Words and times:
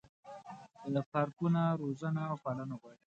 پارکونه 1.11 1.61
روزنه 1.81 2.21
او 2.31 2.37
پالنه 2.43 2.75
غواړي. 2.81 2.99